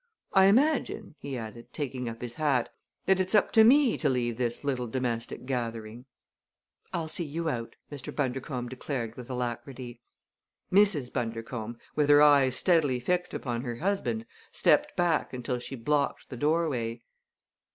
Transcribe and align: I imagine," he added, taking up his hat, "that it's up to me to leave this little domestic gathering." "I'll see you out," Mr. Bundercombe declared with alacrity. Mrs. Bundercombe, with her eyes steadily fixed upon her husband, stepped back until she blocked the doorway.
I 0.33 0.45
imagine," 0.45 1.13
he 1.19 1.37
added, 1.37 1.71
taking 1.73 2.09
up 2.09 2.23
his 2.23 2.33
hat, 2.33 2.73
"that 3.05 3.19
it's 3.19 3.35
up 3.35 3.51
to 3.51 3.63
me 3.63 3.97
to 3.99 4.09
leave 4.09 4.37
this 4.37 4.63
little 4.63 4.87
domestic 4.87 5.45
gathering." 5.45 6.05
"I'll 6.91 7.07
see 7.07 7.23
you 7.23 7.49
out," 7.49 7.75
Mr. 7.91 8.11
Bundercombe 8.15 8.67
declared 8.71 9.15
with 9.15 9.29
alacrity. 9.29 10.01
Mrs. 10.73 11.13
Bundercombe, 11.13 11.77
with 11.95 12.09
her 12.09 12.23
eyes 12.23 12.55
steadily 12.55 12.99
fixed 12.99 13.35
upon 13.35 13.61
her 13.61 13.75
husband, 13.75 14.25
stepped 14.51 14.95
back 14.95 15.33
until 15.33 15.59
she 15.59 15.75
blocked 15.75 16.29
the 16.31 16.37
doorway. 16.37 17.03